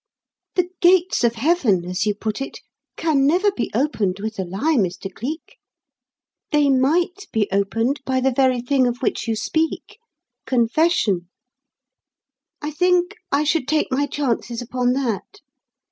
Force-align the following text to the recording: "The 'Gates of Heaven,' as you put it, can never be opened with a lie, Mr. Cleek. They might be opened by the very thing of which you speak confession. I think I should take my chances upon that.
"The 0.55 0.71
'Gates 0.81 1.23
of 1.23 1.35
Heaven,' 1.35 1.85
as 1.85 2.07
you 2.07 2.15
put 2.15 2.41
it, 2.41 2.61
can 2.97 3.27
never 3.27 3.51
be 3.51 3.69
opened 3.75 4.17
with 4.19 4.39
a 4.39 4.43
lie, 4.43 4.75
Mr. 4.75 5.13
Cleek. 5.13 5.59
They 6.51 6.71
might 6.71 7.27
be 7.31 7.47
opened 7.51 8.01
by 8.03 8.19
the 8.19 8.31
very 8.31 8.61
thing 8.61 8.87
of 8.87 9.03
which 9.03 9.27
you 9.27 9.35
speak 9.35 9.99
confession. 10.47 11.29
I 12.63 12.71
think 12.71 13.13
I 13.31 13.43
should 13.43 13.67
take 13.67 13.91
my 13.91 14.07
chances 14.07 14.59
upon 14.59 14.93
that. 14.93 15.41